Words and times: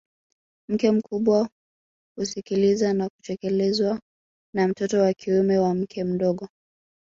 Mke 0.69 0.91
mkubwa 0.91 1.49
husikilizwa 2.17 2.93
na 2.93 3.09
kutekelezwa 3.09 3.99
na 4.55 4.67
mtoto 4.67 4.99
wa 5.01 5.13
kiume 5.13 5.57
wa 5.57 5.75
mke 5.75 6.03
mdogo 6.03 6.47